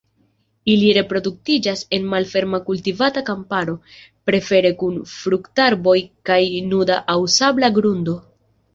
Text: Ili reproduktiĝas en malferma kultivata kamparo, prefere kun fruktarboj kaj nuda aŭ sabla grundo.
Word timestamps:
Ili 0.75 0.87
reproduktiĝas 0.97 1.83
en 1.97 2.07
malferma 2.13 2.61
kultivata 2.71 3.23
kamparo, 3.29 3.77
prefere 4.31 4.75
kun 4.83 4.99
fruktarboj 5.15 5.97
kaj 6.31 6.43
nuda 6.75 7.01
aŭ 7.17 7.23
sabla 7.41 7.75
grundo. 7.81 8.23